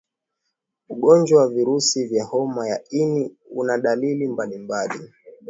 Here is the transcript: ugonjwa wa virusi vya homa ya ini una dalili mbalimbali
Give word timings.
ugonjwa 0.89 1.41
wa 1.41 1.47
virusi 1.49 2.05
vya 2.07 2.23
homa 2.25 2.67
ya 2.69 2.89
ini 2.89 3.35
una 3.51 3.77
dalili 3.77 4.27
mbalimbali 4.27 5.11